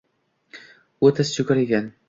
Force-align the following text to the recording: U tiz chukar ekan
U 1.11 1.13
tiz 1.21 1.35
chukar 1.37 1.65
ekan 1.69 1.97